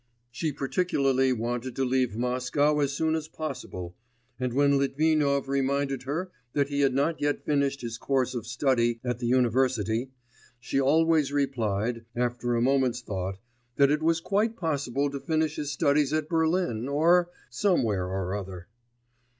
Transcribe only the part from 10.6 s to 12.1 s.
always replied,